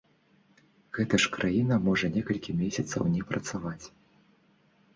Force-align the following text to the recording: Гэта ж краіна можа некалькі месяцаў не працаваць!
Гэта 0.97 1.19
ж 1.25 1.31
краіна 1.35 1.75
можа 1.89 2.11
некалькі 2.17 2.57
месяцаў 2.63 3.01
не 3.17 3.21
працаваць! 3.31 3.85